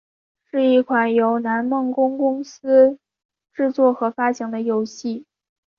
[0.49, 2.97] 是一款由南梦宫公司
[3.53, 5.27] 制作和发行的游戏。